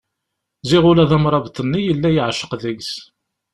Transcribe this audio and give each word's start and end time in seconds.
Ziɣ 0.69 0.83
ula 0.91 1.09
d 1.09 1.11
amrabeḍ-nni 1.17 1.79
yella 1.81 2.09
yeɛceq 2.11 2.51
deg-s. 2.63 2.93